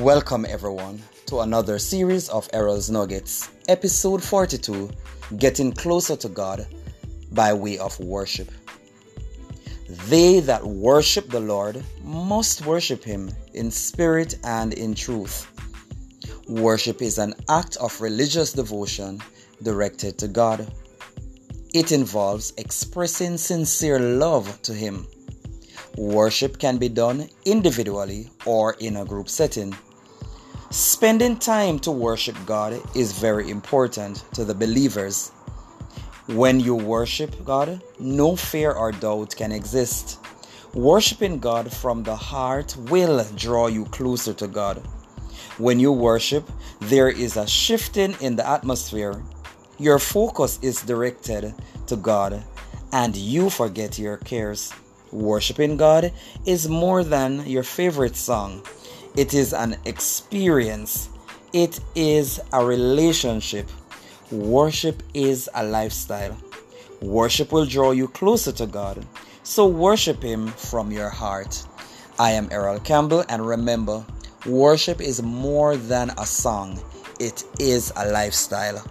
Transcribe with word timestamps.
Welcome, 0.00 0.44
everyone, 0.46 1.02
to 1.24 1.40
another 1.40 1.78
series 1.78 2.28
of 2.28 2.50
Errol's 2.52 2.90
Nuggets, 2.90 3.48
episode 3.66 4.22
42 4.22 4.90
Getting 5.38 5.72
Closer 5.72 6.16
to 6.16 6.28
God 6.28 6.66
by 7.32 7.54
Way 7.54 7.78
of 7.78 7.98
Worship. 7.98 8.50
They 10.08 10.40
that 10.40 10.62
worship 10.62 11.30
the 11.30 11.40
Lord 11.40 11.82
must 12.04 12.66
worship 12.66 13.02
Him 13.02 13.30
in 13.54 13.70
spirit 13.70 14.36
and 14.44 14.74
in 14.74 14.94
truth. 14.94 15.50
Worship 16.46 17.00
is 17.00 17.16
an 17.16 17.34
act 17.48 17.78
of 17.78 17.98
religious 17.98 18.52
devotion 18.52 19.22
directed 19.62 20.18
to 20.18 20.28
God. 20.28 20.70
It 21.72 21.90
involves 21.90 22.52
expressing 22.58 23.38
sincere 23.38 23.98
love 23.98 24.60
to 24.62 24.74
Him. 24.74 25.06
Worship 25.96 26.58
can 26.58 26.76
be 26.76 26.90
done 26.90 27.30
individually 27.46 28.28
or 28.44 28.74
in 28.80 28.98
a 28.98 29.04
group 29.06 29.30
setting. 29.30 29.74
Spending 30.76 31.38
time 31.38 31.78
to 31.78 31.90
worship 31.90 32.36
God 32.44 32.78
is 32.94 33.18
very 33.18 33.48
important 33.48 34.22
to 34.34 34.44
the 34.44 34.54
believers. 34.54 35.30
When 36.26 36.60
you 36.60 36.74
worship 36.74 37.42
God, 37.46 37.82
no 37.98 38.36
fear 38.36 38.72
or 38.72 38.92
doubt 38.92 39.34
can 39.34 39.52
exist. 39.52 40.18
Worshipping 40.74 41.38
God 41.38 41.72
from 41.72 42.02
the 42.02 42.14
heart 42.14 42.76
will 42.90 43.24
draw 43.36 43.68
you 43.68 43.86
closer 43.86 44.34
to 44.34 44.46
God. 44.46 44.82
When 45.56 45.80
you 45.80 45.92
worship, 45.92 46.46
there 46.80 47.08
is 47.08 47.38
a 47.38 47.46
shifting 47.46 48.14
in 48.20 48.36
the 48.36 48.46
atmosphere. 48.46 49.22
Your 49.78 49.98
focus 49.98 50.58
is 50.60 50.82
directed 50.82 51.54
to 51.86 51.96
God 51.96 52.44
and 52.92 53.16
you 53.16 53.48
forget 53.48 53.98
your 53.98 54.18
cares. 54.18 54.74
Worshipping 55.10 55.78
God 55.78 56.12
is 56.44 56.68
more 56.68 57.02
than 57.02 57.46
your 57.46 57.62
favorite 57.62 58.16
song, 58.16 58.62
it 59.16 59.32
is 59.32 59.52
an 59.52 59.76
experience, 59.86 61.08
it 61.52 61.80
is 61.94 62.40
a 62.52 62.64
relationship. 62.64 63.68
Worship 64.30 65.02
is 65.14 65.48
a 65.54 65.64
lifestyle. 65.64 66.36
Worship 67.00 67.52
will 67.52 67.64
draw 67.64 67.92
you 67.92 68.08
closer 68.08 68.52
to 68.52 68.66
God, 68.66 69.06
so 69.42 69.66
worship 69.66 70.22
Him 70.22 70.48
from 70.48 70.90
your 70.90 71.08
heart. 71.08 71.64
I 72.18 72.32
am 72.32 72.48
Errol 72.50 72.80
Campbell, 72.80 73.24
and 73.28 73.46
remember, 73.46 74.04
worship 74.44 75.00
is 75.00 75.22
more 75.22 75.76
than 75.76 76.10
a 76.18 76.26
song, 76.26 76.82
it 77.20 77.44
is 77.58 77.92
a 77.96 78.10
lifestyle. 78.10 78.84